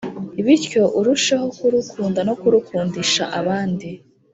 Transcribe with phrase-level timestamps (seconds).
[0.45, 3.89] bityo urusheho kurukunda no kurukundisha abandi.